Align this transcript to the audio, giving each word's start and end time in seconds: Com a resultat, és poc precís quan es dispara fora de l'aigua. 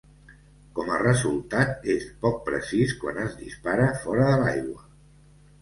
Com 0.77 0.87
a 0.93 1.01
resultat, 1.01 1.85
és 1.95 2.07
poc 2.25 2.41
precís 2.49 2.97
quan 3.05 3.21
es 3.27 3.39
dispara 3.45 3.89
fora 4.07 4.27
de 4.33 4.41
l'aigua. 4.47 4.87